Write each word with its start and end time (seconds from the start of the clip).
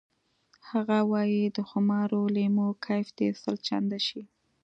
هغه 0.69 0.99
وایی 1.11 1.43
د 1.55 1.57
خمارو 1.69 2.21
لیمو 2.35 2.67
کیف 2.85 3.07
دې 3.17 3.29
سل 3.41 3.55
چنده 3.67 3.99
شي 4.07 4.23